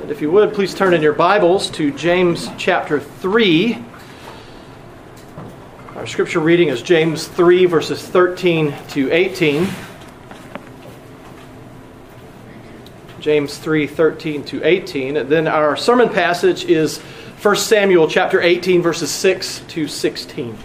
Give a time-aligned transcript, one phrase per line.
[0.00, 3.84] And if you would, please turn in your Bibles to James chapter 3.
[5.96, 9.66] Our scripture reading is James 3, verses 13 to 18.
[13.18, 15.16] James 3, 13 to 18.
[15.16, 20.56] And then our sermon passage is 1 Samuel chapter 18, verses 6 to 16.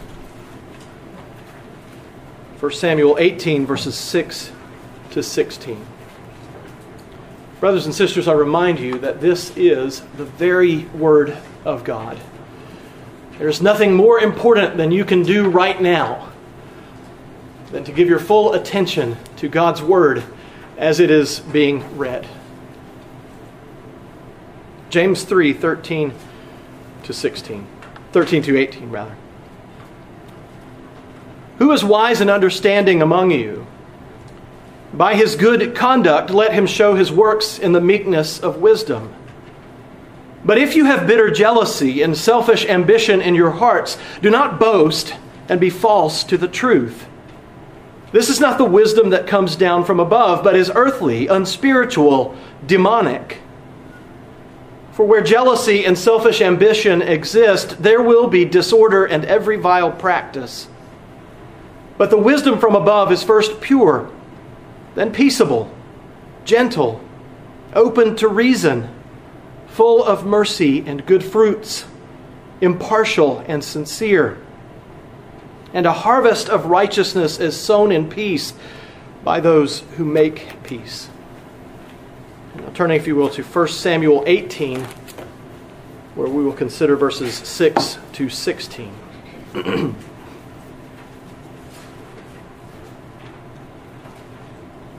[2.59, 4.52] 1 Samuel 18, verses 6
[5.09, 5.93] to 16.
[7.64, 12.20] Brothers and sisters, I remind you that this is the very Word of God.
[13.37, 16.29] There's nothing more important than you can do right now
[17.71, 20.25] than to give your full attention to God's Word
[20.78, 22.28] as it is being read.
[24.89, 26.14] James 3 13
[27.04, 27.65] to 16.
[28.11, 29.15] 13 to 18, rather.
[31.59, 33.66] Who is wise and understanding among you?
[34.94, 39.11] By his good conduct, let him show his works in the meekness of wisdom.
[40.45, 45.16] But if you have bitter jealousy and selfish ambition in your hearts, do not boast
[45.50, 47.08] and be false to the truth.
[48.12, 53.39] This is not the wisdom that comes down from above, but is earthly, unspiritual, demonic.
[54.92, 60.67] For where jealousy and selfish ambition exist, there will be disorder and every vile practice.
[61.98, 64.12] But the wisdom from above is first pure
[64.95, 65.73] then peaceable,
[66.45, 67.02] gentle,
[67.73, 68.89] open to reason,
[69.67, 71.86] full of mercy and good fruits,
[72.61, 74.38] impartial and sincere.
[75.73, 78.53] And a harvest of righteousness is sown in peace
[79.23, 81.09] by those who make peace.
[82.55, 84.81] Now, turning, if you will, to 1 Samuel 18,
[86.14, 88.94] where we will consider verses 6 to 16.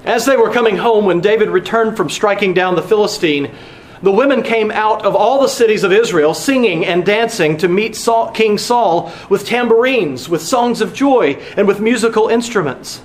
[0.05, 3.55] As they were coming home, when David returned from striking down the Philistine,
[4.03, 7.97] the women came out of all the cities of Israel singing and dancing to meet
[7.97, 13.01] Saul, King Saul with tambourines, with songs of joy, and with musical instruments.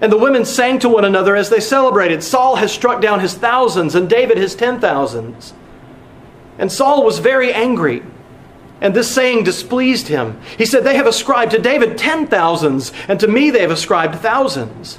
[0.00, 3.34] And the women sang to one another as they celebrated Saul has struck down his
[3.34, 5.54] thousands, and David his ten thousands.
[6.58, 8.02] And Saul was very angry.
[8.80, 10.40] And this saying displeased him.
[10.58, 14.16] He said, They have ascribed to David ten thousands, and to me they have ascribed
[14.16, 14.98] thousands.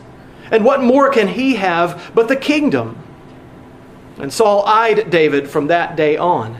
[0.51, 2.97] And what more can he have but the kingdom?
[4.19, 6.59] And Saul eyed David from that day on.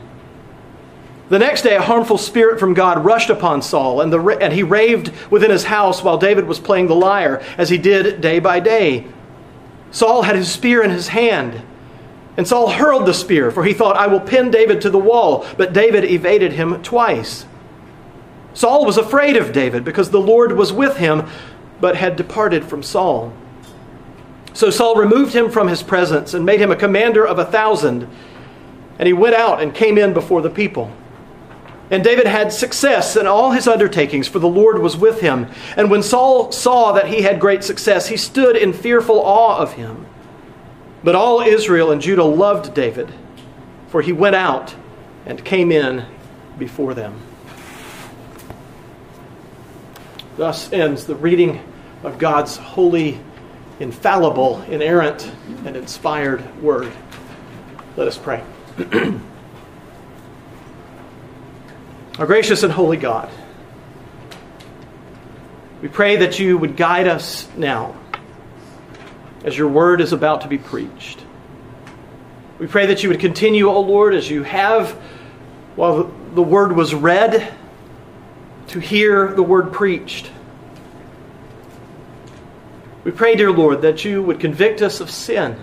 [1.30, 4.64] The next day, a harmful spirit from God rushed upon Saul, and, the, and he
[4.64, 8.62] raved within his house while David was playing the lyre, as he did day by
[8.62, 9.08] day.
[9.92, 11.62] Saul had his spear in his hand,
[12.38, 15.46] and Saul hurled the spear, for he thought, I will pin David to the wall.
[15.58, 17.46] But David evaded him twice.
[18.54, 21.28] Saul was afraid of David because the Lord was with him,
[21.82, 23.34] but had departed from Saul.
[24.58, 28.10] So Saul removed him from his presence and made him a commander of a thousand.
[28.98, 30.92] And he went out and came in before the people.
[31.92, 35.46] And David had success in all his undertakings, for the Lord was with him.
[35.76, 39.74] And when Saul saw that he had great success, he stood in fearful awe of
[39.74, 40.08] him.
[41.04, 43.14] But all Israel and Judah loved David,
[43.90, 44.74] for he went out
[45.28, 46.04] and came in
[46.58, 47.22] before them.
[50.36, 51.64] Thus ends the reading
[52.02, 53.20] of God's holy
[53.80, 55.32] infallible, inerrant,
[55.66, 56.92] and inspired word.
[57.96, 58.44] Let us pray.
[62.20, 63.30] Our gracious and holy God,
[65.82, 67.96] we pray that you would guide us now
[69.44, 71.24] as your word is about to be preached.
[72.58, 75.00] We pray that you would continue, O oh Lord, as you have
[75.76, 77.54] while the word was read,
[78.70, 80.32] to hear the word preached
[83.08, 85.56] we pray, dear Lord, that you would convict us of sin,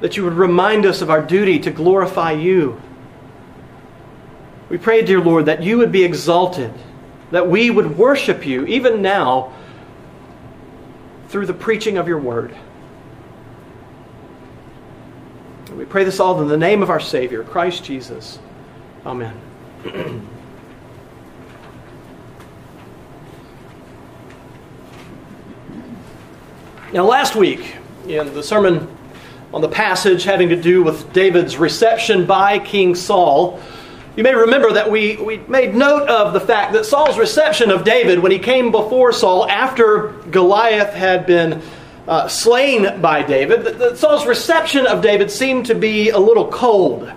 [0.00, 2.80] that you would remind us of our duty to glorify you.
[4.70, 6.72] We pray, dear Lord, that you would be exalted,
[7.30, 9.52] that we would worship you even now
[11.28, 12.56] through the preaching of your word.
[15.74, 18.38] We pray this all in the name of our Savior, Christ Jesus.
[19.04, 19.38] Amen.
[26.90, 27.76] Now, last week,
[28.06, 28.88] in the sermon
[29.52, 33.60] on the passage having to do with David's reception by King Saul,
[34.16, 37.84] you may remember that we, we made note of the fact that Saul's reception of
[37.84, 41.60] David when he came before Saul after Goliath had been
[42.08, 46.48] uh, slain by David, that, that Saul's reception of David seemed to be a little
[46.50, 47.12] cold,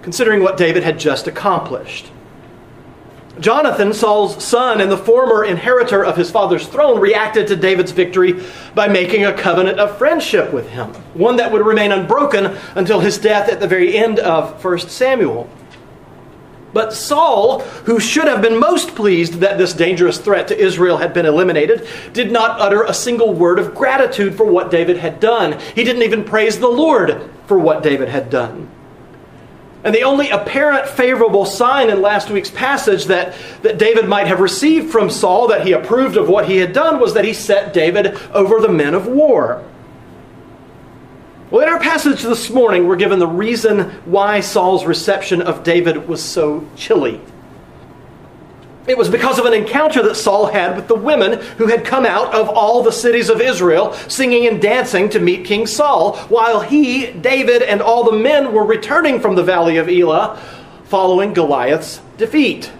[0.00, 2.10] considering what David had just accomplished.
[3.40, 8.44] Jonathan, Saul's son and the former inheritor of his father's throne, reacted to David's victory
[8.74, 13.18] by making a covenant of friendship with him, one that would remain unbroken until his
[13.18, 15.48] death at the very end of 1 Samuel.
[16.72, 21.14] But Saul, who should have been most pleased that this dangerous threat to Israel had
[21.14, 25.58] been eliminated, did not utter a single word of gratitude for what David had done.
[25.74, 28.68] He didn't even praise the Lord for what David had done.
[29.84, 34.40] And the only apparent favorable sign in last week's passage that, that David might have
[34.40, 37.74] received from Saul that he approved of what he had done was that he set
[37.74, 39.62] David over the men of war.
[41.50, 46.08] Well, in our passage this morning, we're given the reason why Saul's reception of David
[46.08, 47.20] was so chilly.
[48.86, 52.04] It was because of an encounter that Saul had with the women who had come
[52.04, 56.60] out of all the cities of Israel, singing and dancing to meet King Saul, while
[56.60, 60.38] he, David, and all the men were returning from the valley of Elah
[60.84, 62.70] following Goliath's defeat.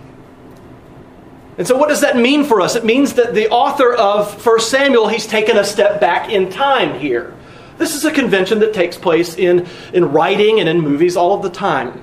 [1.56, 2.76] And so, what does that mean for us?
[2.76, 6.98] It means that the author of 1 Samuel, he's taken a step back in time
[6.98, 7.34] here.
[7.78, 11.42] This is a convention that takes place in, in writing and in movies all of
[11.42, 12.02] the time.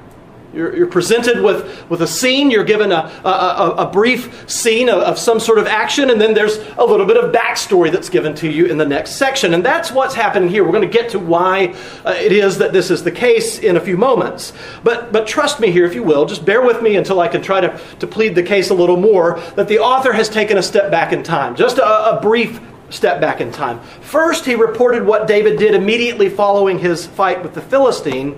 [0.53, 4.99] You're, you're presented with, with a scene, you're given a, a, a brief scene of,
[4.99, 8.35] of, some sort of action, and then there's a little bit of backstory that's given
[8.35, 9.53] to you in the next section.
[9.53, 10.65] And that's what's happening here.
[10.65, 13.77] We're going to get to why uh, it is that this is the case in
[13.77, 14.51] a few moments.
[14.83, 17.41] But, but trust me here, if you will, just bear with me until I can
[17.41, 20.63] try to, to plead the case a little more that the author has taken a
[20.63, 21.55] step back in time.
[21.55, 22.59] Just a, a brief
[22.89, 23.79] step back in time.
[24.01, 28.37] First, he reported what David did immediately following his fight with the Philistine.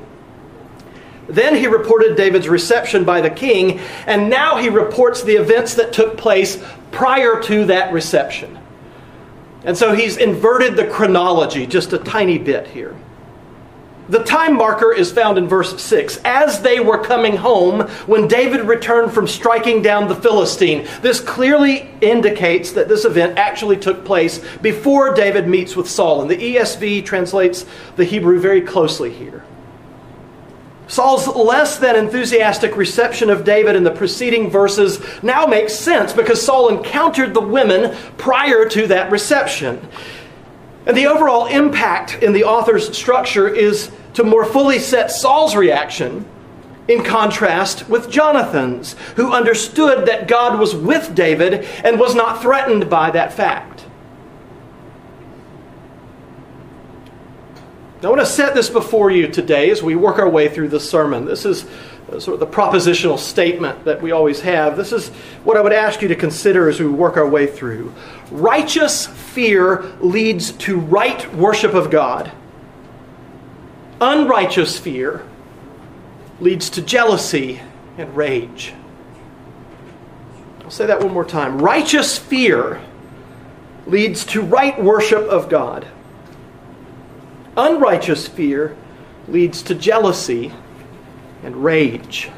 [1.28, 5.94] Then he reported David's reception by the king, and now he reports the events that
[5.94, 6.62] took place
[6.92, 8.60] prior to that reception.
[9.66, 12.96] And so he's inverted the chronology just a tiny bit here.
[14.10, 16.20] The time marker is found in verse 6.
[16.26, 21.90] As they were coming home, when David returned from striking down the Philistine, this clearly
[22.02, 26.22] indicates that this event actually took place before David meets with Saul.
[26.22, 27.66] And the ESV translates
[27.96, 29.46] the Hebrew very closely here.
[30.88, 36.42] Saul's less than enthusiastic reception of David in the preceding verses now makes sense because
[36.42, 39.88] Saul encountered the women prior to that reception.
[40.86, 46.26] And the overall impact in the author's structure is to more fully set Saul's reaction
[46.88, 52.90] in contrast with Jonathan's, who understood that God was with David and was not threatened
[52.90, 53.83] by that fact.
[58.04, 60.80] I want to set this before you today as we work our way through the
[60.80, 61.24] sermon.
[61.24, 61.64] This is
[62.12, 64.76] uh, sort of the propositional statement that we always have.
[64.76, 65.08] This is
[65.46, 67.94] what I would ask you to consider as we work our way through.
[68.30, 72.30] Righteous fear leads to right worship of God.
[74.02, 75.26] Unrighteous fear
[76.42, 77.62] leads to jealousy
[77.98, 78.74] and rage.
[80.66, 81.62] I'll say that one more time.
[81.62, 82.82] Righteous fear
[83.88, 85.88] leads to right worship of God.
[87.56, 88.76] Unrighteous fear
[89.28, 90.52] leads to jealousy
[91.44, 92.30] and rage.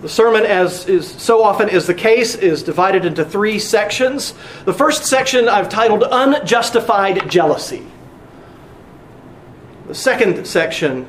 [0.00, 4.34] The sermon, as is so often is the case, is divided into three sections.
[4.64, 7.86] The first section I've titled Unjustified Jealousy.
[9.86, 11.08] The second section,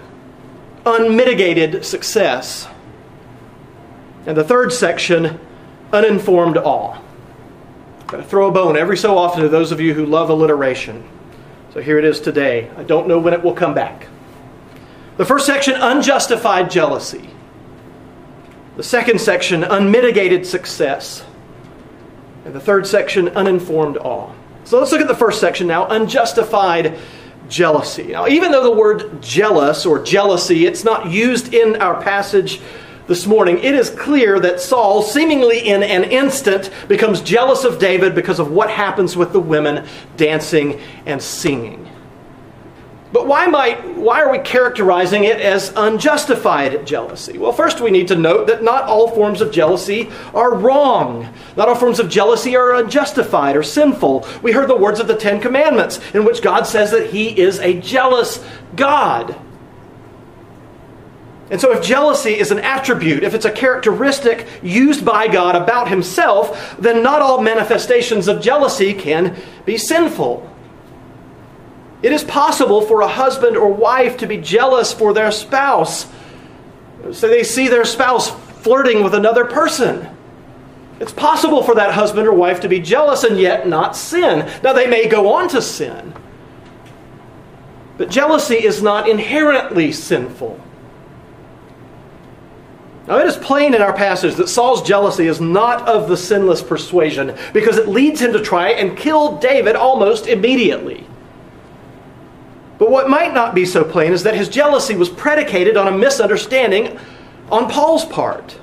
[0.86, 2.68] Unmitigated Success.
[4.28, 5.40] And the third section,
[5.92, 6.94] Uninformed Awe.
[6.94, 10.30] I'm going to throw a bone every so often to those of you who love
[10.30, 11.04] alliteration.
[11.74, 12.70] So here it is today.
[12.78, 14.08] I don't know when it will come back.
[15.18, 17.32] The first section, unjustified jealousy.
[18.78, 21.26] The second section, unmitigated success.
[22.46, 24.32] And the third section, uninformed awe.
[24.66, 27.00] So let's look at the first section now unjustified
[27.50, 28.08] jealousy.
[28.12, 32.62] Now, even though the word jealous or jealousy, it's not used in our passage
[33.08, 38.16] this morning, it is clear that Saul, seemingly in an instant, becomes jealous of David
[38.16, 41.90] because of what happens with the women dancing and singing.
[43.14, 47.38] But why, might, why are we characterizing it as unjustified jealousy?
[47.38, 51.32] Well, first we need to note that not all forms of jealousy are wrong.
[51.56, 54.28] Not all forms of jealousy are unjustified or sinful.
[54.42, 57.60] We heard the words of the Ten Commandments, in which God says that He is
[57.60, 58.44] a jealous
[58.76, 59.40] God.
[61.52, 65.90] And so, if jealousy is an attribute, if it's a characteristic used by God about
[65.90, 69.36] Himself, then not all manifestations of jealousy can
[69.66, 70.50] be sinful.
[72.02, 76.08] It is possible for a husband or wife to be jealous for their spouse.
[77.12, 78.30] So they see their spouse
[78.62, 80.10] flirting with another person.
[81.00, 84.50] It's possible for that husband or wife to be jealous and yet not sin.
[84.64, 86.14] Now, they may go on to sin.
[87.98, 90.60] But jealousy is not inherently sinful.
[93.08, 96.62] Now, it is plain in our passage that Saul's jealousy is not of the sinless
[96.62, 101.06] persuasion because it leads him to try and kill David almost immediately.
[102.80, 105.98] But what might not be so plain is that his jealousy was predicated on a
[105.98, 106.98] misunderstanding
[107.52, 108.58] on Paul's part.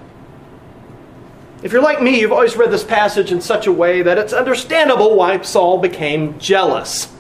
[1.63, 4.33] If you're like me, you've always read this passage in such a way that it's
[4.33, 7.13] understandable why Saul became jealous.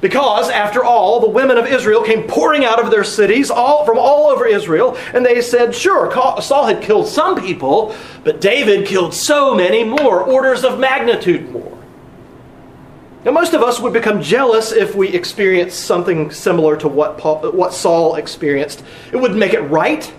[0.00, 3.98] Because, after all, the women of Israel came pouring out of their cities all, from
[3.98, 6.10] all over Israel, and they said, Sure,
[6.42, 11.74] Saul had killed some people, but David killed so many more, orders of magnitude more.
[13.24, 17.52] Now, most of us would become jealous if we experienced something similar to what, Paul,
[17.52, 18.84] what Saul experienced.
[19.12, 20.12] It wouldn't make it right,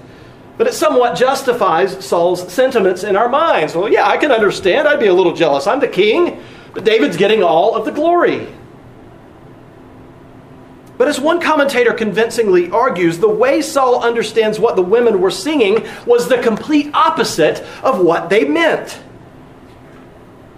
[0.57, 3.75] but it somewhat justifies Saul's sentiments in our minds.
[3.75, 4.87] Well, yeah, I can understand.
[4.87, 5.67] I'd be a little jealous.
[5.67, 6.41] I'm the king,
[6.73, 8.47] but David's getting all of the glory.
[10.97, 15.85] But as one commentator convincingly argues, the way Saul understands what the women were singing
[16.05, 19.01] was the complete opposite of what they meant.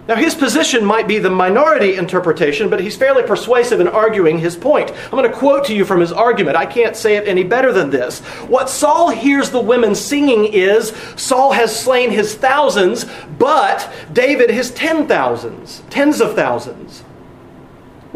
[0.08, 4.56] Now, his position might be the minority interpretation, but he's fairly persuasive in arguing his
[4.56, 4.90] point.
[4.90, 6.56] I'm going to quote to you from his argument.
[6.56, 8.20] I can't say it any better than this.
[8.48, 13.06] What Saul hears the women singing is Saul has slain his thousands,
[13.38, 17.04] but David his ten thousands, tens of thousands.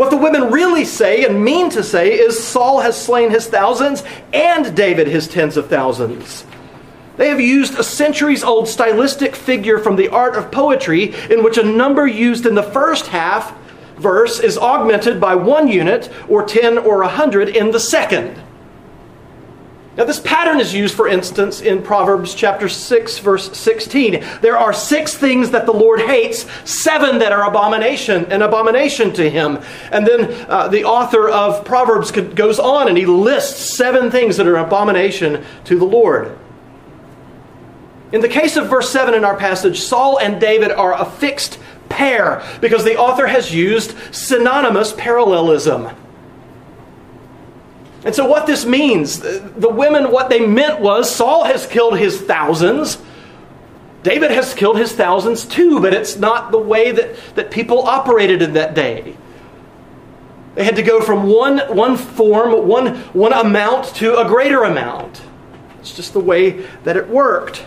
[0.02, 4.04] What the women really say and mean to say is Saul has slain his thousands
[4.34, 6.44] and David his tens of thousands.
[7.18, 11.60] They have used a centuries old stylistic figure from the art of poetry in which
[11.60, 13.56] a number used in the first half
[13.98, 18.42] verse is augmented by one unit or 10 or a 100 in the second.
[19.98, 24.24] Now, this pattern is used, for instance, in Proverbs chapter 6, verse 16.
[24.42, 29.30] There are six things that the Lord hates, seven that are abomination, an abomination to
[29.30, 29.60] him.
[29.92, 34.48] And then uh, the author of Proverbs goes on and he lists seven things that
[34.48, 36.38] are abomination to the Lord.
[38.14, 41.60] In the case of verse 7 in our passage, Saul and David are a fixed
[41.90, 45.90] pair because the author has used synonymous parallelism.
[48.04, 52.20] And so, what this means, the women, what they meant was Saul has killed his
[52.20, 52.98] thousands.
[54.02, 58.42] David has killed his thousands too, but it's not the way that, that people operated
[58.42, 59.16] in that day.
[60.56, 65.22] They had to go from one, one form, one, one amount to a greater amount.
[65.80, 67.66] It's just the way that it worked.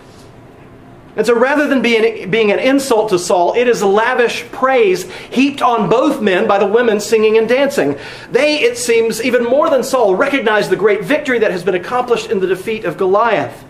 [1.16, 5.62] And so rather than being, being an insult to Saul, it is lavish praise heaped
[5.62, 7.96] on both men by the women singing and dancing.
[8.32, 12.30] They, it seems, even more than Saul, recognize the great victory that has been accomplished
[12.30, 13.64] in the defeat of Goliath.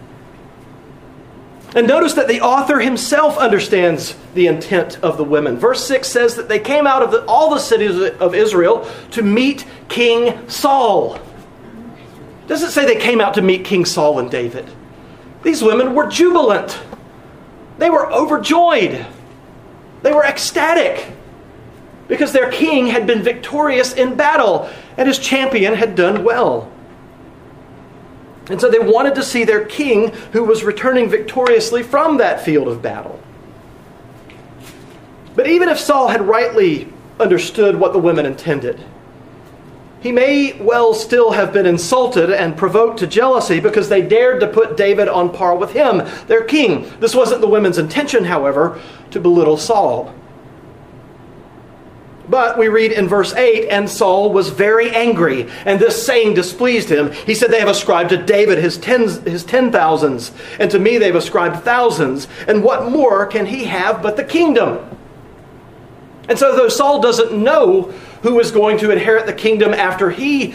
[1.74, 5.58] And notice that the author himself understands the intent of the women.
[5.58, 9.22] Verse 6 says that they came out of the, all the cities of Israel to
[9.22, 11.18] meet King Saul.
[12.46, 14.70] Doesn't say they came out to meet King Saul and David.
[15.42, 16.78] These women were jubilant.
[17.78, 19.04] They were overjoyed.
[20.02, 21.06] They were ecstatic
[22.08, 26.70] because their king had been victorious in battle and his champion had done well.
[28.50, 32.68] And so they wanted to see their king who was returning victoriously from that field
[32.68, 33.18] of battle.
[35.34, 38.84] But even if Saul had rightly understood what the women intended,
[40.04, 44.46] he may well still have been insulted and provoked to jealousy because they dared to
[44.46, 46.92] put David on par with him, their king.
[47.00, 48.78] This wasn't the women's intention, however,
[49.12, 50.14] to belittle Saul.
[52.28, 56.90] But we read in verse 8, and Saul was very angry, and this saying displeased
[56.90, 57.10] him.
[57.10, 60.98] He said, They have ascribed to David his tens, his ten thousands, and to me
[60.98, 64.86] they've ascribed thousands, and what more can he have but the kingdom?
[66.28, 67.92] And so, though Saul doesn't know
[68.24, 70.54] who is going to inherit the kingdom after he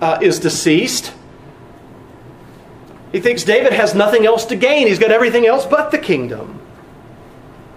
[0.00, 1.12] uh, is deceased,
[3.10, 4.86] he thinks David has nothing else to gain.
[4.86, 6.60] He's got everything else but the kingdom.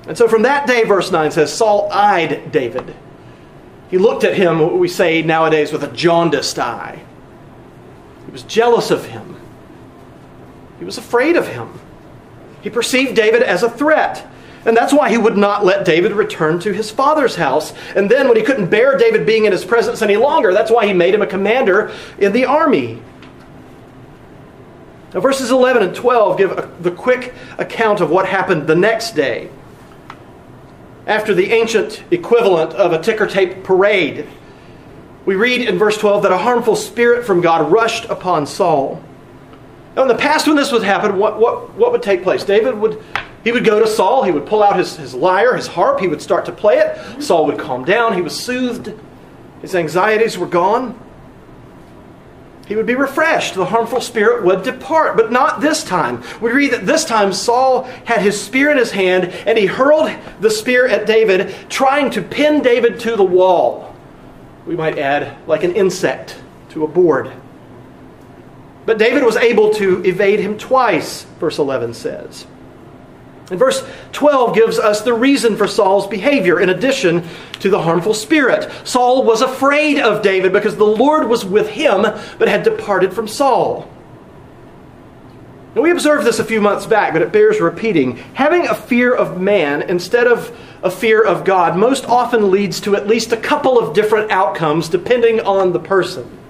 [0.07, 2.95] And so, from that day, verse 9 says, Saul eyed David.
[3.89, 7.01] He looked at him, we say nowadays, with a jaundiced eye.
[8.27, 9.37] He was jealous of him.
[10.77, 11.79] He was afraid of him.
[12.61, 14.27] He perceived David as a threat.
[14.65, 17.73] And that's why he would not let David return to his father's house.
[17.95, 20.85] And then, when he couldn't bear David being in his presence any longer, that's why
[20.85, 23.01] he made him a commander in the army.
[25.13, 29.11] Now, verses 11 and 12 give a, the quick account of what happened the next
[29.11, 29.49] day.
[31.07, 34.27] After the ancient equivalent of a ticker tape parade,
[35.25, 39.03] we read in verse 12 that a harmful spirit from God rushed upon Saul.
[39.95, 42.43] Now, in the past, when this would happen, what, what, what would take place?
[42.43, 43.03] David would
[43.43, 46.07] he would go to Saul, he would pull out his, his lyre, his harp, he
[46.07, 47.21] would start to play it.
[47.21, 48.93] Saul would calm down, he was soothed,
[49.61, 50.99] his anxieties were gone.
[52.67, 53.55] he would be refreshed.
[53.55, 56.23] The harmful spirit would depart, but not this time.
[56.39, 60.11] We read that this time Saul had his spear in his hand and he hurled
[60.39, 63.93] the spear at David, trying to pin David to the wall.
[64.65, 67.31] We might add, like an insect to a board.
[68.85, 72.45] But David was able to evade him twice, verse 11 says.
[73.51, 77.27] And verse 12 gives us the reason for Saul's behavior in addition
[77.59, 78.71] to the harmful spirit.
[78.85, 82.03] Saul was afraid of David because the Lord was with him
[82.39, 83.91] but had departed from Saul.
[85.75, 88.17] Now, we observed this a few months back, but it bears repeating.
[88.33, 92.95] Having a fear of man instead of a fear of God most often leads to
[92.95, 96.40] at least a couple of different outcomes depending on the person.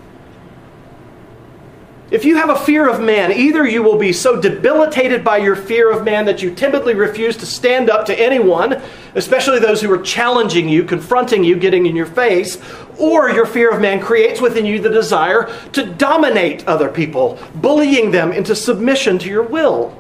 [2.12, 5.56] If you have a fear of man, either you will be so debilitated by your
[5.56, 8.82] fear of man that you timidly refuse to stand up to anyone,
[9.16, 12.62] especially those who are challenging you, confronting you, getting in your face,
[12.98, 18.12] or your fear of man creates within you the desire to dominate other people, bullying
[18.12, 19.98] them into submission to your will.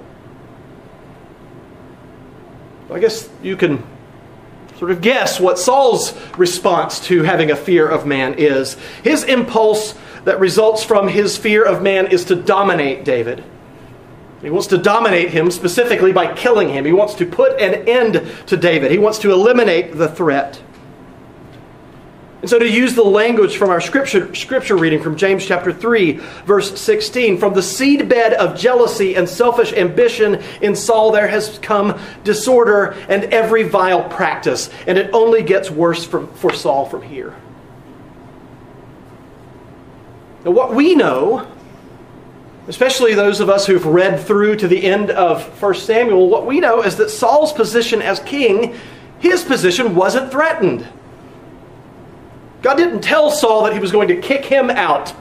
[2.91, 3.81] I guess you can
[4.77, 8.75] sort of guess what Saul's response to having a fear of man is.
[9.01, 13.43] His impulse that results from his fear of man is to dominate David.
[14.41, 16.85] He wants to dominate him specifically by killing him.
[16.85, 18.91] He wants to put an end to David.
[18.91, 20.61] He wants to eliminate the threat.
[22.41, 26.13] And so, to use the language from our scripture, scripture reading from James chapter 3,
[26.13, 31.99] verse 16, from the seedbed of jealousy and selfish ambition in Saul, there has come
[32.23, 34.71] disorder and every vile practice.
[34.87, 37.35] And it only gets worse for Saul from here.
[40.43, 41.47] Now, what we know,
[42.67, 46.59] especially those of us who've read through to the end of 1 Samuel, what we
[46.59, 48.75] know is that Saul's position as king,
[49.19, 50.87] his position wasn't threatened.
[52.61, 55.13] God didn't tell Saul that he was going to kick him out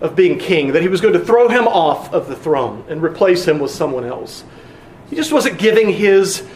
[0.00, 3.02] of being king, that he was going to throw him off of the throne and
[3.02, 4.44] replace him with someone else.
[5.08, 6.46] He just wasn't giving his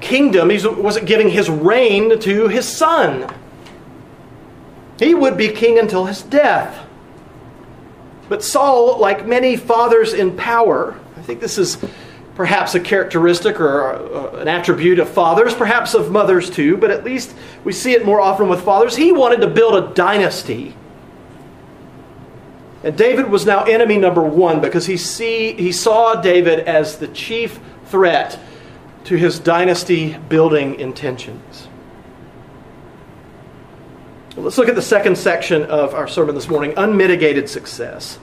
[0.00, 3.32] kingdom, he wasn't giving his reign to his son.
[4.98, 6.83] He would be king until his death.
[8.28, 11.78] But Saul, like many fathers in power, I think this is
[12.34, 17.34] perhaps a characteristic or an attribute of fathers, perhaps of mothers too, but at least
[17.62, 18.96] we see it more often with fathers.
[18.96, 20.74] He wanted to build a dynasty.
[22.82, 27.08] And David was now enemy number one because he, see, he saw David as the
[27.08, 28.38] chief threat
[29.04, 31.68] to his dynasty building intentions.
[34.36, 38.18] Let's look at the second section of our sermon this morning unmitigated success.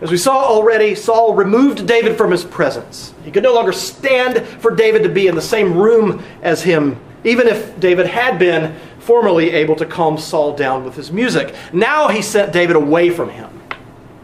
[0.00, 3.12] As we saw already, Saul removed David from his presence.
[3.24, 7.00] He could no longer stand for David to be in the same room as him,
[7.24, 11.56] even if David had been formerly able to calm Saul down with his music.
[11.72, 13.50] Now he sent David away from him.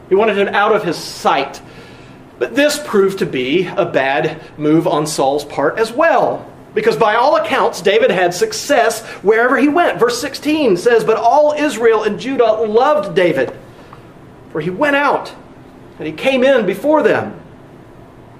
[0.09, 1.61] He wanted him out of his sight.
[2.39, 6.49] But this proved to be a bad move on Saul's part as well.
[6.75, 9.99] Because by all accounts, David had success wherever he went.
[9.99, 13.57] Verse 16 says, But all Israel and Judah loved David,
[14.51, 15.33] for he went out
[15.99, 17.41] and he came in before them.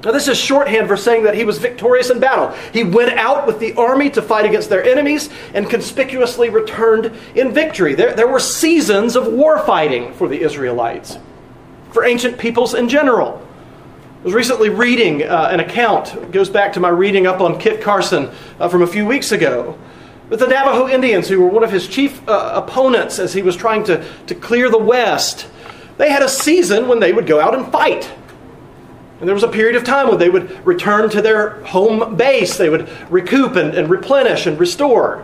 [0.05, 2.51] Now, this is shorthand for saying that he was victorious in battle.
[2.73, 7.53] He went out with the army to fight against their enemies and conspicuously returned in
[7.53, 7.95] victory.
[7.95, 11.17] There, there were seasons of war fighting for the Israelites,
[11.91, 13.44] for ancient peoples in general.
[14.25, 17.61] I was recently reading uh, an account, it goes back to my reading up on
[17.61, 19.79] Kit Carson uh, from a few weeks ago.
[20.31, 23.55] But the Navajo Indians, who were one of his chief uh, opponents as he was
[23.55, 25.47] trying to, to clear the West,
[25.99, 28.11] they had a season when they would go out and fight.
[29.21, 32.57] And there was a period of time when they would return to their home base.
[32.57, 35.23] They would recoup and, and replenish and restore.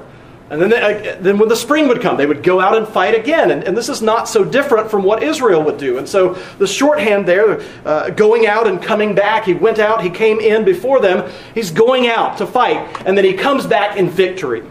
[0.51, 2.87] And then, they, uh, then when the spring would come, they would go out and
[2.87, 3.53] fight again.
[3.53, 5.97] And, and, this is not so different from what Israel would do.
[5.97, 10.11] And so the shorthand there, uh, going out and coming back, he went out, he
[10.11, 11.31] came in before them.
[11.55, 12.79] He's going out to fight.
[13.07, 14.65] And then he comes back in victory.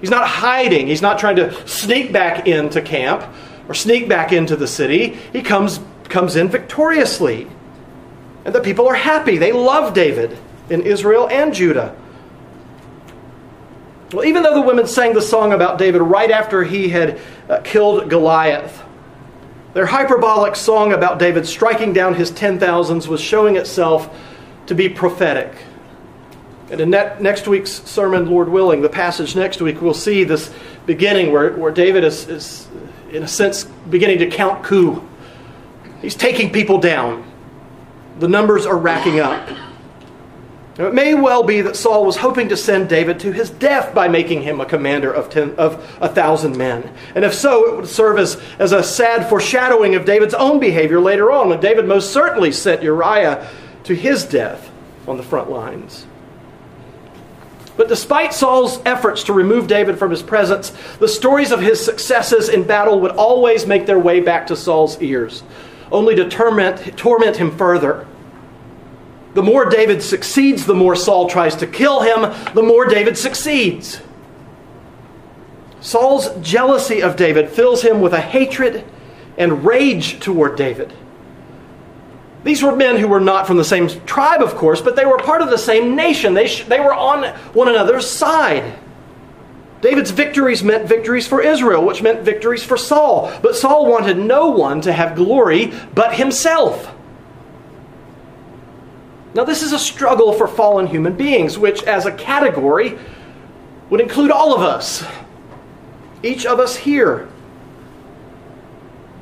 [0.00, 3.24] He's not hiding, he's not trying to sneak back into camp
[3.68, 5.18] or sneak back into the city.
[5.32, 7.46] He comes, comes in victoriously.
[8.46, 9.36] And the people are happy.
[9.36, 10.38] They love David
[10.70, 11.94] in Israel and Judah.
[14.12, 17.60] Well, even though the women sang the song about David right after he had uh,
[17.64, 18.82] killed Goliath,
[19.72, 24.14] their hyperbolic song about David striking down his ten thousands was showing itself
[24.66, 25.52] to be prophetic.
[26.70, 30.52] And in ne- next week's sermon, Lord willing, the passage next week, we'll see this
[30.86, 32.68] beginning where, where David is, is
[33.10, 35.06] in a sense, beginning to count coup.
[36.00, 37.30] He's taking people down.
[38.20, 39.48] The numbers are racking up.
[40.76, 43.94] Now, it may well be that Saul was hoping to send David to his death
[43.94, 46.92] by making him a commander of, ten, of a thousand men.
[47.14, 51.00] And if so, it would serve as, as a sad foreshadowing of David's own behavior
[51.00, 53.48] later on, when David most certainly sent Uriah
[53.84, 54.68] to his death
[55.06, 56.06] on the front lines.
[57.76, 62.48] But despite Saul's efforts to remove David from his presence, the stories of his successes
[62.48, 65.44] in battle would always make their way back to Saul's ears,
[65.92, 68.08] only to torment, torment him further.
[69.34, 74.00] The more David succeeds, the more Saul tries to kill him, the more David succeeds.
[75.80, 78.84] Saul's jealousy of David fills him with a hatred
[79.36, 80.92] and rage toward David.
[82.44, 85.18] These were men who were not from the same tribe, of course, but they were
[85.18, 86.34] part of the same nation.
[86.34, 88.78] They, sh- they were on one another's side.
[89.80, 93.32] David's victories meant victories for Israel, which meant victories for Saul.
[93.42, 96.94] But Saul wanted no one to have glory but himself.
[99.34, 102.98] Now, this is a struggle for fallen human beings, which, as a category,
[103.90, 105.04] would include all of us.
[106.22, 107.28] Each of us here.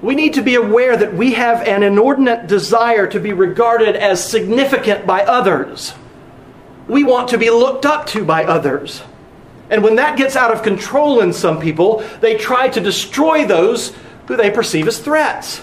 [0.03, 4.23] We need to be aware that we have an inordinate desire to be regarded as
[4.23, 5.95] significant by others.
[6.89, 9.03] We want to be looked up to by others.
[9.71, 13.95] And when that gets out of control in some people, they try to destroy those
[14.27, 15.63] who they perceive as threats.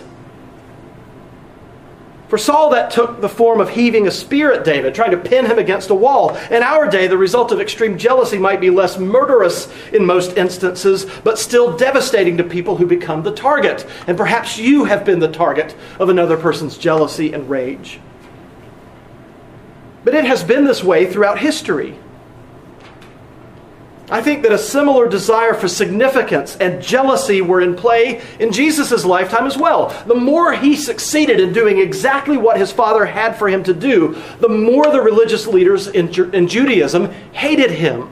[2.29, 5.47] For Saul, that took the form of heaving a spear at David, trying to pin
[5.47, 6.37] him against a wall.
[6.51, 11.07] In our day, the result of extreme jealousy might be less murderous in most instances,
[11.23, 13.83] but still devastating to people who become the target.
[14.05, 17.99] And perhaps you have been the target of another person's jealousy and rage.
[20.03, 21.97] But it has been this way throughout history.
[24.11, 29.05] I think that a similar desire for significance and jealousy were in play in Jesus'
[29.05, 29.89] lifetime as well.
[30.07, 34.19] The more he succeeded in doing exactly what his father had for him to do,
[34.39, 38.09] the more the religious leaders in, in Judaism hated him.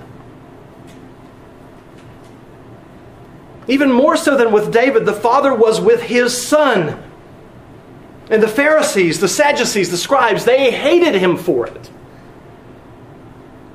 [3.68, 7.04] Even more so than with David, the father was with his son.
[8.30, 11.90] And the Pharisees, the Sadducees, the scribes, they hated him for it.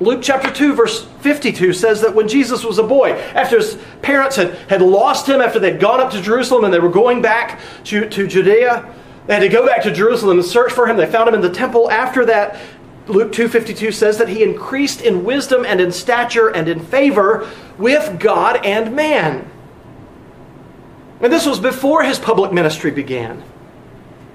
[0.02, 4.36] Luke chapter 2, verse 52 says that when Jesus was a boy, after his parents
[4.36, 7.60] had, had lost him, after they'd gone up to Jerusalem and they were going back
[7.84, 8.92] to, to Judea,
[9.26, 10.96] they had to go back to Jerusalem and search for him.
[10.96, 11.90] They found him in the temple.
[11.90, 12.58] After that,
[13.06, 18.18] Luke 2:52 says that he increased in wisdom and in stature and in favor with
[18.18, 19.48] God and man.
[21.20, 23.42] And this was before his public ministry began.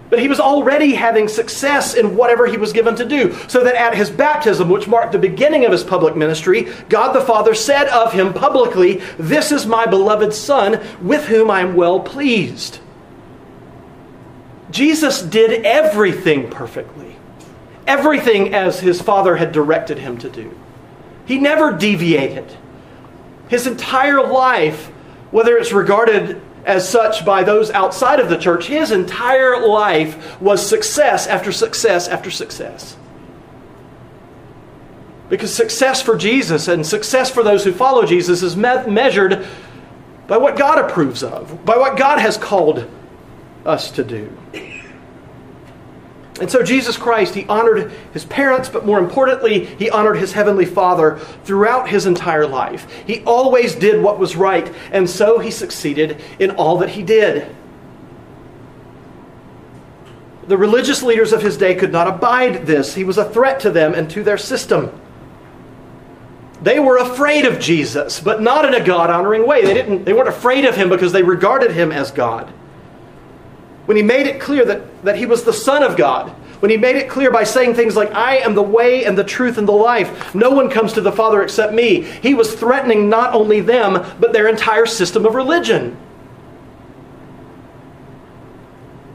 [0.09, 3.33] But he was already having success in whatever he was given to do.
[3.49, 7.21] So that at his baptism, which marked the beginning of his public ministry, God the
[7.21, 11.99] Father said of him publicly, This is my beloved Son, with whom I am well
[11.99, 12.79] pleased.
[14.71, 17.15] Jesus did everything perfectly,
[17.85, 20.57] everything as his Father had directed him to do.
[21.25, 22.57] He never deviated.
[23.49, 24.87] His entire life,
[25.31, 30.63] whether it's regarded as such by those outside of the church, his entire life was
[30.63, 32.97] success after success after success.
[35.29, 39.47] Because success for Jesus and success for those who follow Jesus is me- measured
[40.27, 42.85] by what God approves of, by what God has called
[43.65, 44.37] us to do.
[46.39, 50.65] And so Jesus Christ, he honored his parents, but more importantly, he honored his heavenly
[50.65, 52.91] Father throughout his entire life.
[53.07, 57.55] He always did what was right, and so he succeeded in all that he did.
[60.47, 62.93] The religious leaders of his day could not abide this.
[62.93, 64.91] He was a threat to them and to their system.
[66.61, 69.65] They were afraid of Jesus, but not in a God honoring way.
[69.65, 72.51] They, didn't, they weren't afraid of him because they regarded him as God
[73.87, 76.75] when he made it clear that, that he was the Son of God, when he
[76.75, 79.67] made it clear by saying things like, I am the way and the truth and
[79.67, 83.61] the life, no one comes to the Father except me, he was threatening not only
[83.61, 85.95] them, but their entire system of religion.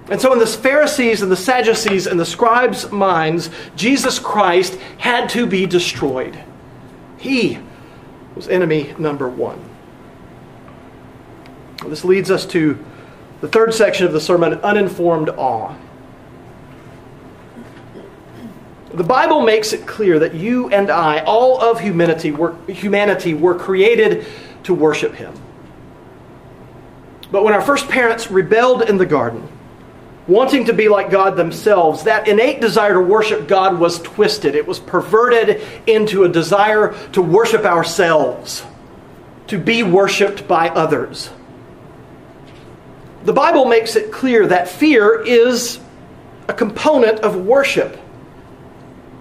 [0.09, 5.29] And so, in the Pharisees and the Sadducees and the scribes' minds, Jesus Christ had
[5.31, 6.39] to be destroyed.
[7.19, 7.59] He
[8.35, 9.63] was enemy number one.
[11.87, 12.83] This leads us to
[13.43, 15.75] the third section of the sermon, uninformed awe.
[18.95, 23.57] The Bible makes it clear that you and I, all of humanity, were, humanity, were
[23.57, 24.27] created
[24.63, 25.35] to worship Him.
[27.33, 29.49] But when our first parents rebelled in the garden,
[30.29, 34.55] wanting to be like God themselves, that innate desire to worship God was twisted.
[34.55, 38.65] It was perverted into a desire to worship ourselves,
[39.49, 41.31] to be worshiped by others
[43.25, 45.79] the Bible makes it clear that fear is
[46.49, 47.99] a component of worship.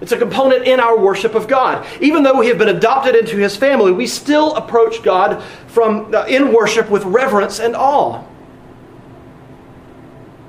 [0.02, 1.86] It's a component in our worship of God.
[2.02, 6.26] Even though we have been adopted into his family, we still approach God from uh,
[6.26, 8.24] in worship with reverence and awe.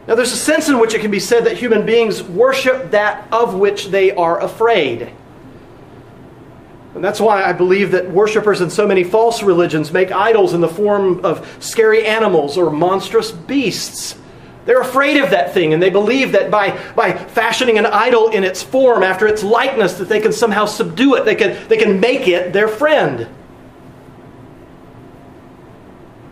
[0.09, 3.29] Now there's a sense in which it can be said that human beings worship that
[3.31, 5.13] of which they are afraid.
[6.95, 10.61] And that's why I believe that worshippers in so many false religions make idols in
[10.61, 14.19] the form of scary animals or monstrous beasts.
[14.67, 18.45] They're afraid of that thing, and they believe that by, by fashioning an idol in
[18.45, 21.25] its form after its likeness, that they can somehow subdue it.
[21.25, 23.27] They can, they can make it their friend.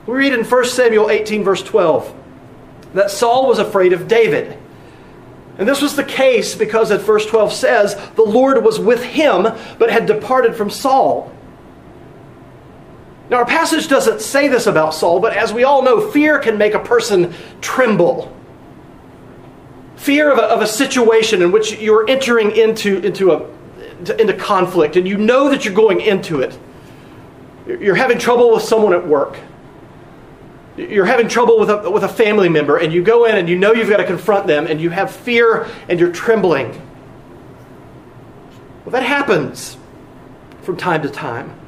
[0.07, 2.14] We read in 1 Samuel 18, verse 12,
[2.94, 4.60] that Saul was afraid of David.
[5.61, 9.42] And this was the case because, as verse 12 says, the Lord was with him,
[9.79, 11.31] but had departed from Saul.
[13.29, 16.57] Now, our passage doesn't say this about Saul, but as we all know, fear can
[16.57, 18.35] make a person tremble.
[19.96, 23.46] Fear of a, of a situation in which you're entering into, into, a,
[24.18, 26.59] into conflict, and you know that you're going into it.
[27.66, 29.38] You're having trouble with someone at work.
[30.76, 33.59] You're having trouble with a, with a family member, and you go in and you
[33.59, 36.70] know you've got to confront them, and you have fear and you're trembling.
[38.85, 39.76] Well, that happens
[40.62, 41.61] from time to time.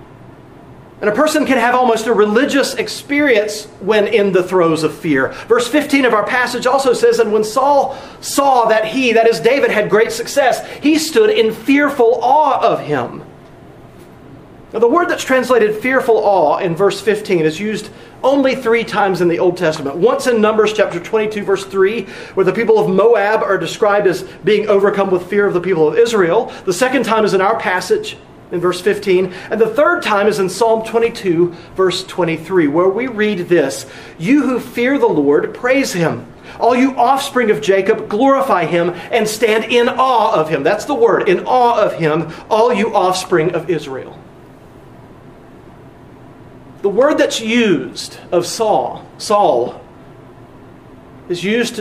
[1.02, 5.32] And a person can have almost a religious experience when in the throes of fear.
[5.48, 9.40] Verse 15 of our passage also says, And when Saul saw that he, that is
[9.40, 13.24] David, had great success, he stood in fearful awe of him.
[14.72, 17.90] Now, the word that's translated fearful awe in verse 15 is used
[18.22, 19.96] only three times in the Old Testament.
[19.96, 22.02] Once in Numbers chapter 22, verse 3,
[22.35, 25.88] where the people of Moab are described as being overcome with fear of the people
[25.88, 26.52] of Israel.
[26.64, 28.16] The second time is in our passage
[28.52, 29.32] in verse 15.
[29.50, 33.87] And the third time is in Psalm 22, verse 23, where we read this
[34.18, 36.28] You who fear the Lord, praise him.
[36.61, 40.62] All you offspring of Jacob, glorify him and stand in awe of him.
[40.62, 44.18] That's the word, in awe of him, all you offspring of Israel.
[46.83, 49.81] The word that's used of Saul, Saul,
[51.29, 51.81] is used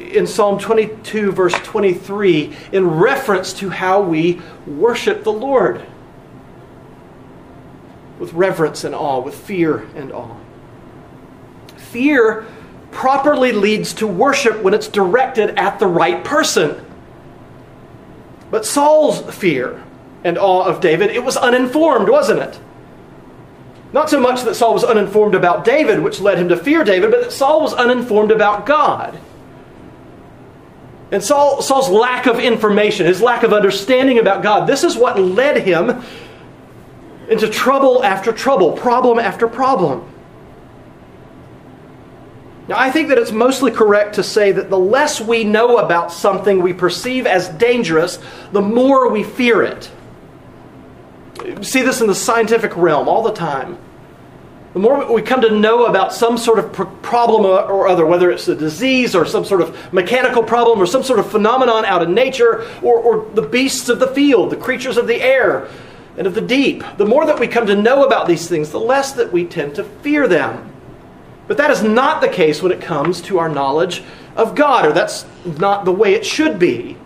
[0.00, 5.86] in Psalm 22, verse 23, in reference to how we worship the Lord
[8.18, 10.36] with reverence and awe, with fear and awe.
[11.76, 12.46] Fear
[12.90, 16.84] properly leads to worship when it's directed at the right person.
[18.50, 19.82] But Saul's fear
[20.24, 22.58] and awe of David, it was uninformed, wasn't it?
[23.92, 27.10] Not so much that Saul was uninformed about David, which led him to fear David,
[27.10, 29.20] but that Saul was uninformed about God.
[31.10, 35.20] And Saul, Saul's lack of information, his lack of understanding about God, this is what
[35.20, 36.02] led him
[37.28, 40.08] into trouble after trouble, problem after problem.
[42.68, 46.12] Now, I think that it's mostly correct to say that the less we know about
[46.12, 48.18] something we perceive as dangerous,
[48.52, 49.90] the more we fear it.
[51.62, 53.78] See this in the scientific realm all the time.
[54.72, 58.48] The more we come to know about some sort of problem or other, whether it's
[58.48, 62.14] a disease or some sort of mechanical problem or some sort of phenomenon out in
[62.14, 65.68] nature or, or the beasts of the field, the creatures of the air,
[66.16, 66.82] and of the deep.
[66.96, 69.74] The more that we come to know about these things, the less that we tend
[69.74, 70.72] to fear them.
[71.48, 74.02] But that is not the case when it comes to our knowledge
[74.36, 76.96] of God, or that's not the way it should be.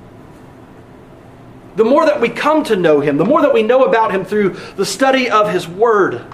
[1.76, 4.24] The more that we come to know Him, the more that we know about Him
[4.24, 6.24] through the study of His Word,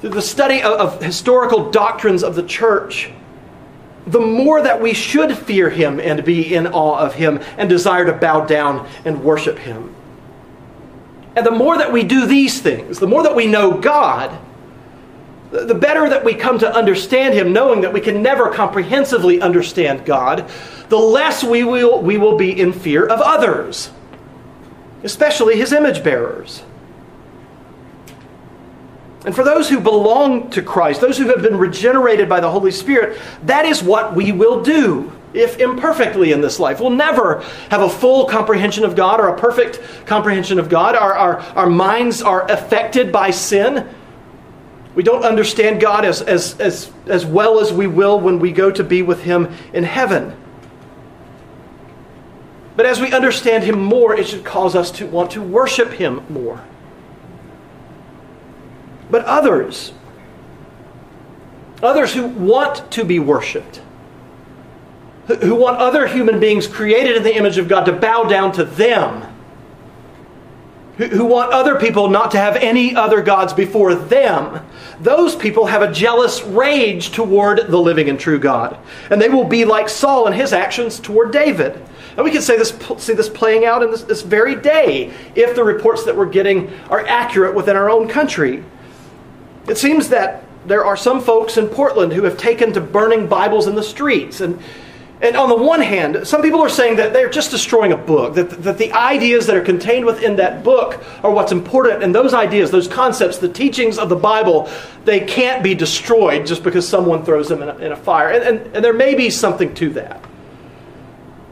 [0.00, 3.10] through the study of, of historical doctrines of the church,
[4.06, 8.04] the more that we should fear Him and be in awe of Him and desire
[8.04, 9.94] to bow down and worship Him.
[11.36, 14.36] And the more that we do these things, the more that we know God,
[15.50, 20.04] the better that we come to understand Him, knowing that we can never comprehensively understand
[20.04, 20.50] God,
[20.88, 23.90] the less we will, we will be in fear of others,
[25.02, 26.62] especially His image bearers.
[29.26, 32.70] And for those who belong to Christ, those who have been regenerated by the Holy
[32.70, 36.80] Spirit, that is what we will do if imperfectly in this life.
[36.80, 40.94] We'll never have a full comprehension of God or a perfect comprehension of God.
[40.94, 43.88] Our, our, our minds are affected by sin.
[44.94, 48.70] We don't understand God as, as, as, as well as we will when we go
[48.70, 50.34] to be with Him in heaven.
[52.76, 56.24] But as we understand Him more, it should cause us to want to worship Him
[56.28, 56.62] more.
[59.10, 59.92] But others,
[61.82, 63.80] others who want to be worshiped,
[65.26, 68.64] who want other human beings created in the image of God to bow down to
[68.64, 69.32] them.
[70.98, 74.64] who, want other people not to have any other gods before them,
[75.00, 78.78] those people have a jealous rage toward the living and true God.
[79.10, 81.82] And they will be like Saul in his actions toward David.
[82.16, 85.54] And we can say this, see this playing out in this, this very day if
[85.54, 88.64] the reports that we're getting are accurate within our own country.
[89.68, 93.66] It seems that there are some folks in Portland who have taken to burning Bibles
[93.66, 94.40] in the streets.
[94.40, 94.60] And,
[95.20, 98.34] and on the one hand, some people are saying that they're just destroying a book,
[98.34, 102.02] that, that the ideas that are contained within that book are what's important.
[102.02, 104.70] And those ideas, those concepts, the teachings of the Bible,
[105.04, 108.30] they can't be destroyed just because someone throws them in a, in a fire.
[108.30, 110.24] And, and, and there may be something to that.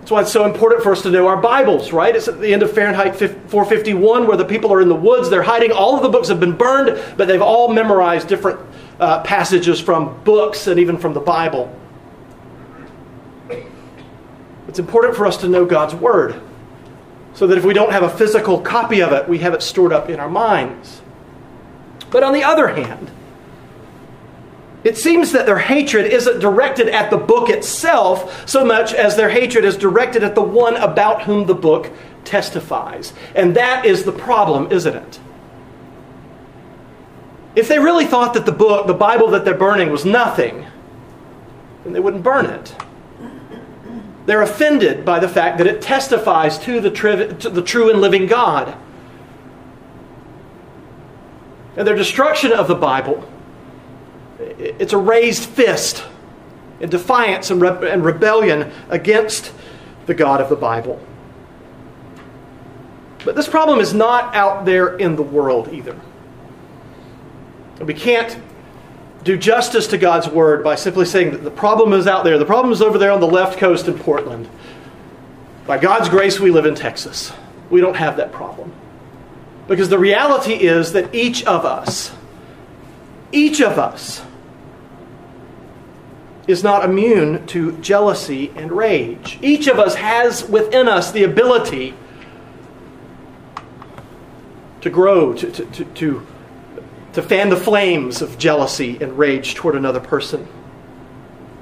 [0.04, 2.14] That's why it's so important for us to know our Bibles, right?
[2.14, 5.42] It's at the end of Fahrenheit 451 where the people are in the woods, they're
[5.42, 5.72] hiding.
[5.72, 8.60] All of the books have been burned, but they've all memorized different
[9.00, 11.74] uh, passages from books and even from the Bible.
[14.68, 16.38] It's important for us to know God's Word
[17.32, 19.94] so that if we don't have a physical copy of it, we have it stored
[19.94, 21.00] up in our minds.
[22.10, 23.10] But on the other hand,
[24.84, 29.30] it seems that their hatred isn't directed at the book itself so much as their
[29.30, 31.90] hatred is directed at the one about whom the book
[32.24, 33.14] testifies.
[33.34, 35.20] And that is the problem, isn't it?
[37.56, 40.66] If they really thought that the book, the Bible that they're burning, was nothing,
[41.84, 42.74] then they wouldn't burn it.
[44.26, 48.26] They're offended by the fact that it testifies to the, to the true and living
[48.26, 48.76] God.
[51.76, 53.28] And their destruction of the Bible
[54.58, 56.04] it's a raised fist
[56.80, 59.52] in defiance and, re- and rebellion against
[60.06, 61.00] the God of the Bible.
[63.24, 65.98] But this problem is not out there in the world either.
[67.80, 68.38] We can't
[69.24, 72.38] do justice to God's word by simply saying that the problem is out there.
[72.38, 74.48] The problem is over there on the left coast in Portland.
[75.66, 77.32] By God's grace, we live in Texas.
[77.70, 78.72] We don't have that problem.
[79.66, 82.12] Because the reality is that each of us,
[83.32, 84.23] each of us,
[86.46, 89.38] is not immune to jealousy and rage.
[89.40, 91.94] Each of us has within us the ability
[94.82, 96.26] to grow, to, to, to,
[97.14, 100.46] to, fan the flames of jealousy and rage toward another person.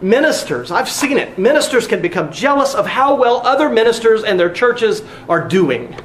[0.01, 1.39] Ministers, I've seen it.
[1.39, 5.97] Ministers can become jealous of how well other ministers and their churches are doing.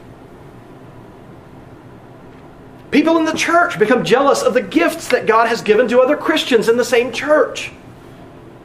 [2.91, 6.15] People in the church become jealous of the gifts that God has given to other
[6.15, 7.71] Christians in the same church.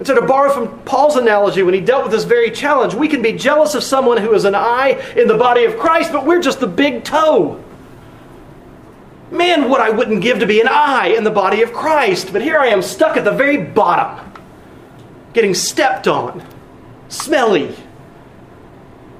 [0.02, 3.06] And so, to borrow from Paul's analogy when he dealt with this very challenge, we
[3.06, 6.26] can be jealous of someone who is an eye in the body of Christ, but
[6.26, 7.62] we're just the big toe.
[9.30, 12.42] Man, what I wouldn't give to be an eye in the body of Christ, but
[12.42, 14.32] here I am stuck at the very bottom,
[15.34, 16.44] getting stepped on,
[17.08, 17.72] smelly,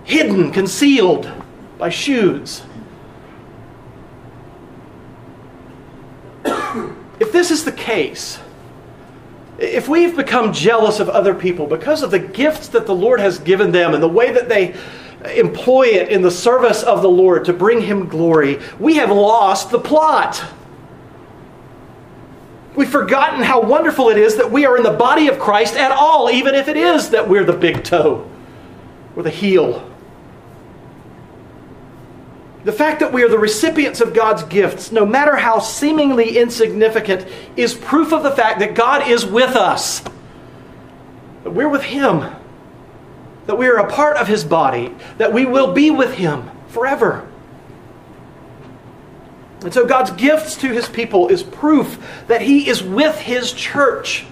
[0.03, 1.31] hidden, concealed
[1.79, 2.65] by shoes.
[6.45, 8.41] if this is the case,
[9.63, 13.39] if we've become jealous of other people because of the gifts that the Lord has
[13.39, 14.75] given them and the way that they
[15.37, 19.71] employ it in the service of the Lord to bring Him glory, we have lost
[19.71, 20.45] the plot.
[22.75, 25.93] We've forgotten how wonderful it is that we are in the body of Christ at
[25.93, 28.29] all, even if it is that we're the big toe
[29.15, 29.92] or the heel.
[32.65, 37.27] The fact that we are the recipients of God's gifts, no matter how seemingly insignificant,
[37.57, 40.01] is proof of the fact that God is with us.
[41.43, 42.21] That we're with Him.
[43.47, 44.95] That we are a part of His body.
[45.19, 47.29] That we will be with Him forever.
[49.63, 54.25] And so God's gifts to His people is proof that He is with His church.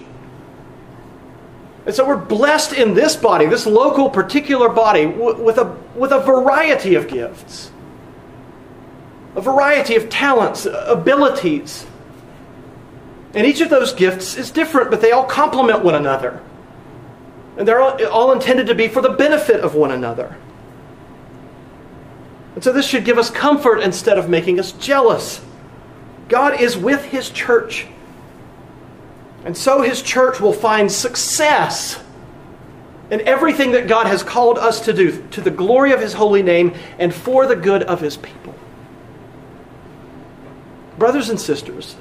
[1.85, 6.19] And so we're blessed in this body, this local, particular body, with a, with a
[6.21, 7.71] variety of gifts
[9.35, 11.85] a variety of talents, abilities.
[13.33, 16.41] And each of those gifts is different, but they all complement one another.
[17.57, 20.35] And they're all, intended to be for the benefit of one another.
[22.55, 25.41] And so this should give us comfort instead of making us jealous.
[26.27, 27.87] God is with His church.
[29.45, 32.01] And so His church will find success
[33.09, 36.43] in everything that God has called us to do to the glory of His holy
[36.43, 38.55] name and for the good of His people.
[40.97, 41.95] Brothers and sisters,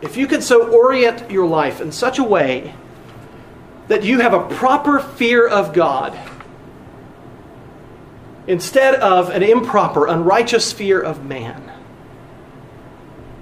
[0.00, 2.74] if you can so orient your life in such a way
[3.88, 6.18] that you have a proper fear of God
[8.46, 11.72] instead of an improper, unrighteous fear of man,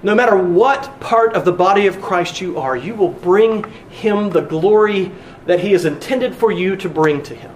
[0.02, 4.30] no matter what part of the body of Christ you are, you will bring him
[4.30, 5.12] the glory
[5.46, 7.52] that he has intended for you to bring to him.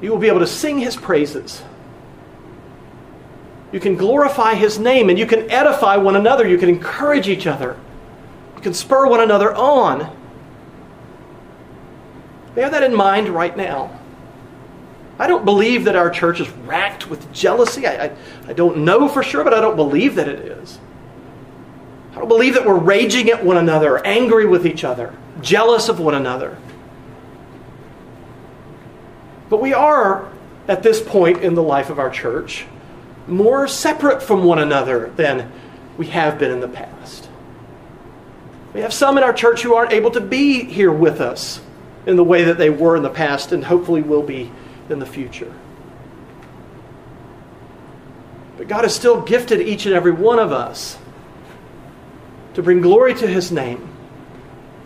[0.00, 1.62] You will be able to sing his praises
[3.74, 6.46] You can glorify His name and you can edify one another.
[6.46, 7.76] You can encourage each other.
[8.54, 10.16] You can spur one another on.
[12.54, 13.98] Bear that in mind right now.
[15.18, 17.84] I don't believe that our church is racked with jealousy.
[17.84, 18.16] I, I,
[18.46, 20.78] I, don't know for sure, but I don't believe that it is.
[22.12, 25.98] I don't believe that we're raging at one another, angry with each other, jealous of
[25.98, 26.56] one another.
[29.50, 30.30] But we are,
[30.68, 32.66] at this point in the life of our church,
[33.26, 35.50] more separate from one another than
[35.96, 37.28] we have been in the past.
[38.72, 41.60] We have some in our church who aren't able to be here with us
[42.06, 44.50] in the way that they were in the past and hopefully will be
[44.90, 45.52] in the future.
[48.56, 50.98] But God has still gifted each and every one of us
[52.54, 53.88] to bring glory to His name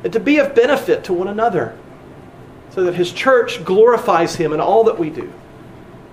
[0.04, 1.76] and to be of benefit to one another
[2.70, 5.32] so that His church glorifies Him in all that we do,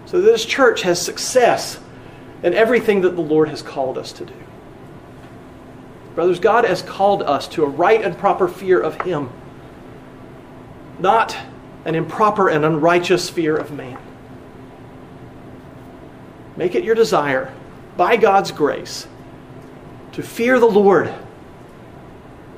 [0.05, 1.79] so that His church has success
[2.45, 4.33] in everything that the Lord has called us to do.
[6.13, 9.31] Brothers, God has called us to a right and proper fear of Him,
[10.99, 11.35] not
[11.85, 13.97] an improper and unrighteous fear of man.
[16.55, 17.51] Make it your desire,
[17.97, 19.07] by God's grace,
[20.11, 21.13] to fear the Lord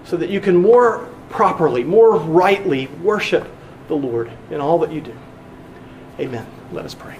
[0.03, 3.49] so that you can more properly, more rightly worship
[3.87, 5.15] the Lord in all that you do.
[6.19, 6.45] Amen.
[6.73, 7.17] Let us pray.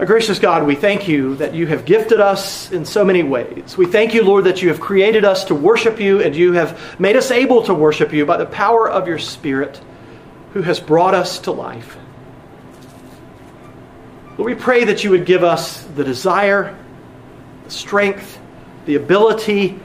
[0.00, 3.76] Our gracious God, we thank you that you have gifted us in so many ways.
[3.76, 6.98] We thank you, Lord, that you have created us to worship you and you have
[6.98, 9.78] made us able to worship you by the power of your Spirit
[10.54, 11.98] who has brought us to life.
[14.38, 16.74] Lord, we pray that you would give us the desire,
[17.64, 18.38] the strength,
[18.86, 19.78] the ability,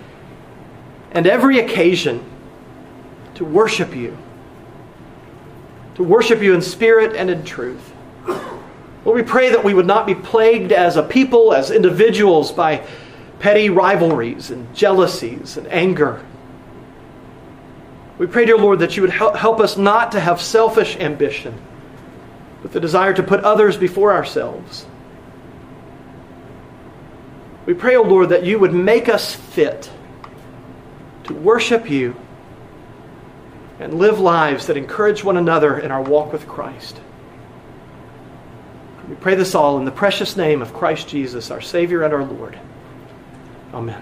[1.11, 2.23] and every occasion
[3.33, 4.17] to worship you,
[5.95, 7.94] to worship you in spirit and in truth.
[9.05, 12.85] Lord, we pray that we would not be plagued as a people, as individuals, by
[13.39, 16.25] petty rivalries and jealousies and anger.
[18.17, 21.61] We pray, dear Lord, that you would help us not to have selfish ambition,
[22.63, 24.87] but the desire to put others before ourselves.
[27.65, 29.91] We pray, O oh Lord, that you would make us fit
[31.25, 32.15] to worship you
[33.79, 36.99] and live lives that encourage one another in our walk with Christ.
[39.07, 42.23] We pray this all in the precious name of Christ Jesus, our Savior and our
[42.23, 42.57] Lord.
[43.73, 44.01] Amen.